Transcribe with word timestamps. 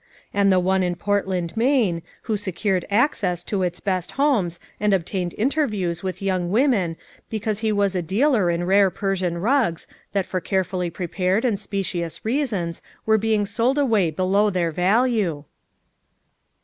And 0.33 0.51
the 0.51 0.59
one 0.59 0.81
in 0.81 0.95
Portland, 0.95 1.55
Maine, 1.55 2.01
who 2.23 2.35
secured 2.35 2.85
access 2.89 3.43
to 3.43 3.61
its 3.61 3.79
best 3.79 4.13
homes 4.13 4.59
and 4.79 4.95
obtained 4.95 5.35
interviews 5.37 6.01
with 6.01 6.23
young 6.23 6.49
women 6.49 6.95
because 7.29 7.59
he 7.59 7.71
was 7.71 7.93
a 7.93 8.01
dealer 8.01 8.49
in 8.49 8.63
rare 8.63 8.89
Persian 8.89 9.37
rugs 9.37 9.85
that 10.13 10.25
for 10.25 10.41
carefully 10.41 10.89
prepared 10.89 11.45
and 11.45 11.59
specious 11.59 12.25
reasons 12.25 12.81
were 13.05 13.19
being 13.19 13.45
sold 13.45 13.77
away 13.77 14.09
below 14.09 14.49
their 14.49 14.71
value?" 14.71 15.43